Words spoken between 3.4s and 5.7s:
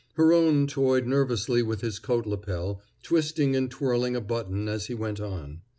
and twirling a button as he went on.